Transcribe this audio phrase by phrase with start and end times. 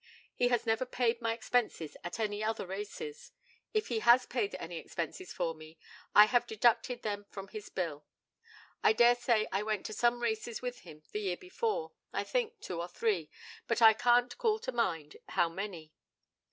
[0.33, 3.31] He has never paid my expenses at any other races.
[3.71, 5.77] If he has paid any expenses for me,
[6.15, 8.07] I have deducted them from his bill.
[8.83, 12.59] I dare say I went to some races with him the year before; I think
[12.61, 13.29] two or three,
[13.67, 15.93] but I can't call to mind how many.